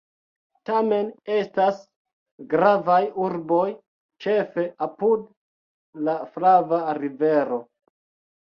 Tamen 0.67 1.11
estas 1.33 1.81
gravaj 2.55 2.97
urboj, 3.25 3.67
ĉefe 4.25 4.65
apud 4.87 5.29
la 6.09 6.17
Flava 6.33 6.81
Rivero. 7.03 7.63